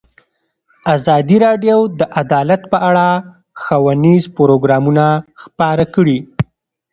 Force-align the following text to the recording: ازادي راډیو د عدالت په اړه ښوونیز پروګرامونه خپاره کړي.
ازادي 0.95 1.37
راډیو 1.45 1.77
د 1.99 2.01
عدالت 2.21 2.61
په 2.71 2.77
اړه 2.89 3.07
ښوونیز 3.61 4.23
پروګرامونه 4.37 5.05
خپاره 5.41 5.85
کړي. 5.95 6.17